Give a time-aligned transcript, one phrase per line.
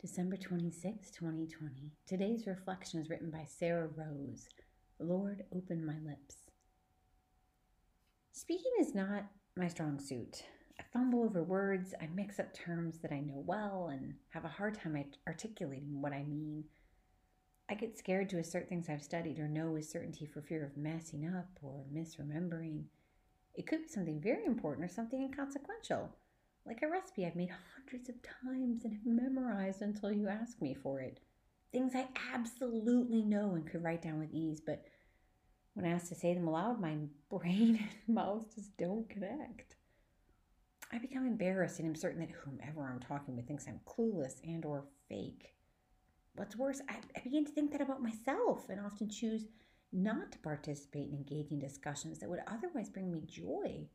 [0.00, 1.92] December 26, 2020.
[2.06, 4.48] Today's reflection is written by Sarah Rose.
[4.98, 6.36] Lord, open my lips.
[8.32, 9.26] Speaking is not
[9.58, 10.44] my strong suit.
[10.78, 14.48] I fumble over words, I mix up terms that I know well, and have a
[14.48, 16.64] hard time articulating what I mean.
[17.68, 20.78] I get scared to assert things I've studied or know with certainty for fear of
[20.78, 22.84] messing up or misremembering.
[23.54, 26.08] It could be something very important or something inconsequential
[26.66, 30.74] like a recipe I've made hundreds of times and have memorized until you ask me
[30.74, 31.20] for it.
[31.72, 34.84] Things I absolutely know and could write down with ease, but
[35.74, 36.96] when asked to say them aloud, my
[37.30, 39.76] brain and mouth just don't connect.
[40.92, 44.64] I become embarrassed and am certain that whomever I'm talking with thinks I'm clueless and
[44.64, 45.54] or fake.
[46.34, 49.46] What's worse, I, I begin to think that about myself and often choose
[49.92, 53.88] not to participate in engaging discussions that would otherwise bring me joy.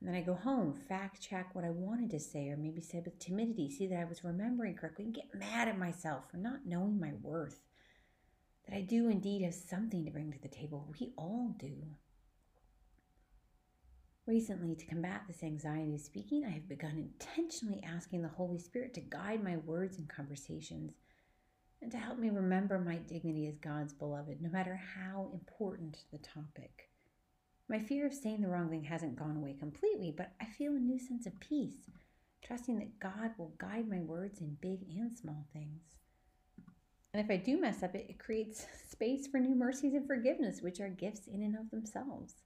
[0.00, 3.02] And then I go home, fact check what I wanted to say, or maybe say
[3.04, 6.66] with timidity, see that I was remembering correctly, and get mad at myself for not
[6.66, 7.60] knowing my worth.
[8.66, 10.94] That I do indeed have something to bring to the table.
[11.00, 11.74] We all do.
[14.26, 18.92] Recently, to combat this anxiety of speaking, I have begun intentionally asking the Holy Spirit
[18.94, 20.92] to guide my words and conversations
[21.80, 26.18] and to help me remember my dignity as God's beloved, no matter how important the
[26.18, 26.87] topic.
[27.70, 30.78] My fear of saying the wrong thing hasn't gone away completely, but I feel a
[30.78, 31.90] new sense of peace,
[32.42, 35.82] trusting that God will guide my words in big and small things.
[37.12, 40.62] And if I do mess up, it, it creates space for new mercies and forgiveness,
[40.62, 42.36] which are gifts in and of themselves.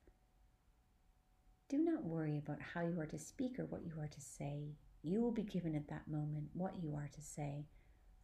[1.69, 4.75] Do not worry about how you are to speak or what you are to say.
[5.05, 7.67] You will be given at that moment what you are to say,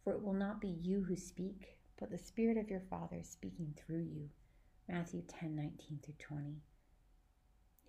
[0.03, 3.73] for it will not be you who speak, but the Spirit of your Father speaking
[3.77, 4.29] through you.
[4.89, 6.57] Matthew 10 19 through 20.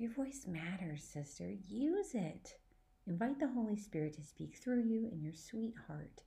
[0.01, 1.53] Your voice matters, sister.
[1.69, 2.55] Use it.
[3.07, 6.23] Invite the Holy Spirit to speak through you in your sweet heart.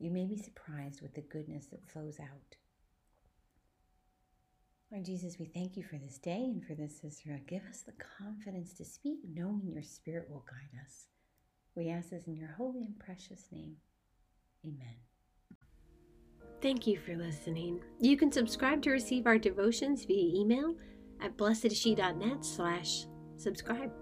[0.00, 2.56] You may be surprised with the goodness that flows out.
[4.90, 7.40] Lord Jesus, we thank you for this day and for this sister.
[7.46, 11.06] Give us the confidence to speak, knowing your Spirit will guide us.
[11.76, 13.76] We ask this in your holy and precious name.
[14.66, 14.96] Amen.
[16.60, 17.80] Thank you for listening.
[18.00, 20.74] You can subscribe to receive our devotions via email
[21.20, 23.06] at blessedshe.net slash
[23.36, 23.92] subscribe.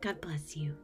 [0.00, 0.76] God bless you.